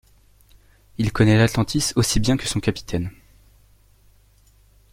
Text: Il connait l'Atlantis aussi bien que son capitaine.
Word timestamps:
Il 0.97 1.13
connait 1.13 1.37
l'Atlantis 1.37 1.93
aussi 1.95 2.19
bien 2.19 2.35
que 2.35 2.47
son 2.47 2.59
capitaine. 2.59 3.11